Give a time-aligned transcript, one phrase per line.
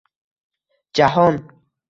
[0.97, 1.37] Jahon